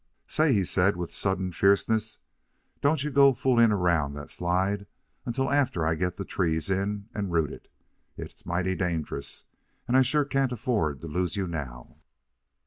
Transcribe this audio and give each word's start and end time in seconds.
"Say," 0.25 0.51
he 0.53 0.63
said, 0.63 0.95
with 0.97 1.13
sudden 1.13 1.51
fierceness, 1.51 2.17
"don't 2.81 3.03
you 3.03 3.11
go 3.11 3.35
fooling 3.35 3.71
around 3.71 4.15
that 4.15 4.31
slide 4.31 4.87
until 5.27 5.51
after 5.51 5.85
I 5.85 5.93
get 5.93 6.17
the 6.17 6.25
trees 6.25 6.71
in 6.71 7.07
and 7.13 7.31
rooted. 7.31 7.67
It's 8.17 8.43
mighty 8.43 8.73
dangerous, 8.73 9.43
and 9.87 9.95
I 9.95 10.01
sure 10.01 10.25
can't 10.25 10.51
afford 10.51 11.01
to 11.01 11.07
lose 11.07 11.35
you 11.35 11.45
now." 11.45 11.97